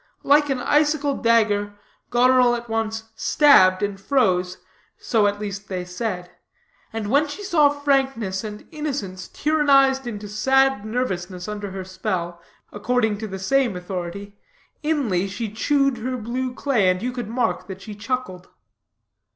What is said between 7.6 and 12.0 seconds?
frankness and innocence tyrannized into sad nervousness under her